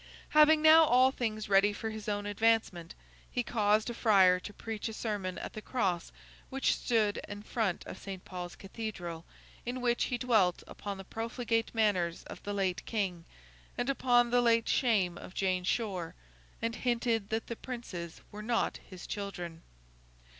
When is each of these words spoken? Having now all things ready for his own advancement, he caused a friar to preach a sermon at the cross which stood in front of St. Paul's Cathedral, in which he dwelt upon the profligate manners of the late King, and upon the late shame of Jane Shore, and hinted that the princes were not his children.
Having 0.29 0.63
now 0.63 0.83
all 0.83 1.11
things 1.11 1.47
ready 1.47 1.71
for 1.71 1.91
his 1.91 2.09
own 2.09 2.25
advancement, 2.25 2.95
he 3.29 3.43
caused 3.43 3.87
a 3.87 3.93
friar 3.93 4.39
to 4.39 4.51
preach 4.51 4.89
a 4.89 4.93
sermon 4.93 5.37
at 5.37 5.53
the 5.53 5.61
cross 5.61 6.11
which 6.49 6.73
stood 6.73 7.19
in 7.27 7.43
front 7.43 7.85
of 7.85 7.99
St. 7.99 8.25
Paul's 8.25 8.55
Cathedral, 8.55 9.25
in 9.63 9.79
which 9.79 10.05
he 10.05 10.17
dwelt 10.17 10.63
upon 10.65 10.97
the 10.97 11.03
profligate 11.03 11.75
manners 11.75 12.23
of 12.23 12.41
the 12.41 12.51
late 12.51 12.83
King, 12.87 13.25
and 13.77 13.91
upon 13.91 14.31
the 14.31 14.41
late 14.41 14.67
shame 14.67 15.19
of 15.19 15.35
Jane 15.35 15.63
Shore, 15.63 16.15
and 16.63 16.77
hinted 16.77 17.29
that 17.29 17.45
the 17.45 17.55
princes 17.55 18.21
were 18.31 18.41
not 18.41 18.77
his 18.77 19.05
children. 19.05 19.61